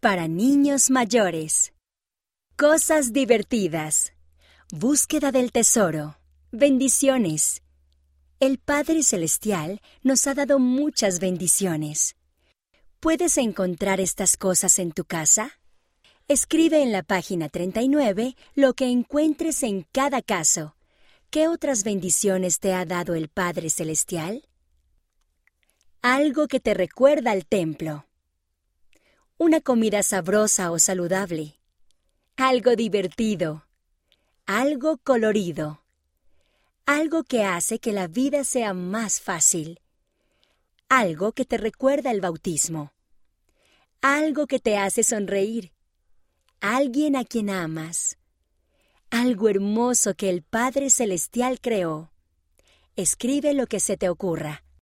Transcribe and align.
Para 0.00 0.28
niños 0.28 0.90
mayores. 0.90 1.72
Cosas 2.54 3.12
divertidas. 3.12 4.12
Búsqueda 4.70 5.32
del 5.32 5.50
tesoro. 5.50 6.20
Bendiciones. 6.52 7.62
El 8.38 8.58
Padre 8.58 9.02
Celestial 9.02 9.80
nos 10.04 10.28
ha 10.28 10.34
dado 10.34 10.60
muchas 10.60 11.18
bendiciones. 11.18 12.14
¿Puedes 13.00 13.38
encontrar 13.38 14.00
estas 14.00 14.36
cosas 14.36 14.78
en 14.78 14.92
tu 14.92 15.04
casa? 15.04 15.58
Escribe 16.28 16.80
en 16.80 16.92
la 16.92 17.02
página 17.02 17.48
39 17.48 18.36
lo 18.54 18.74
que 18.74 18.86
encuentres 18.86 19.64
en 19.64 19.84
cada 19.90 20.22
caso. 20.22 20.76
¿Qué 21.28 21.48
otras 21.48 21.82
bendiciones 21.82 22.60
te 22.60 22.72
ha 22.72 22.84
dado 22.84 23.16
el 23.16 23.30
Padre 23.30 23.68
Celestial? 23.68 24.46
Algo 26.02 26.46
que 26.46 26.60
te 26.60 26.72
recuerda 26.72 27.32
al 27.32 27.46
templo. 27.46 28.07
Una 29.38 29.60
comida 29.60 30.02
sabrosa 30.02 30.70
o 30.70 30.78
saludable. 30.78 31.58
Algo 32.36 32.76
divertido. 32.76 33.64
Algo 34.44 34.98
colorido. 34.98 35.82
Algo 36.84 37.24
que 37.24 37.44
hace 37.44 37.78
que 37.78 37.92
la 37.92 38.06
vida 38.06 38.44
sea 38.44 38.74
más 38.74 39.20
fácil. 39.20 39.80
Algo 40.88 41.32
que 41.32 41.44
te 41.44 41.56
recuerda 41.56 42.10
el 42.10 42.20
bautismo. 42.20 42.92
Algo 44.02 44.46
que 44.46 44.58
te 44.58 44.76
hace 44.76 45.02
sonreír 45.02 45.72
alguien 46.60 47.14
a 47.14 47.24
quien 47.24 47.50
amas, 47.50 48.18
algo 49.10 49.48
hermoso 49.48 50.14
que 50.14 50.28
el 50.28 50.42
Padre 50.42 50.90
Celestial 50.90 51.60
creó. 51.60 52.10
Escribe 52.96 53.54
lo 53.54 53.66
que 53.68 53.78
se 53.78 53.96
te 53.96 54.08
ocurra. 54.08 54.64